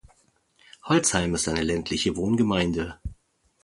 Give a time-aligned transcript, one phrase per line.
[0.85, 2.97] Holzheim ist eine ländliche Wohngemeinde.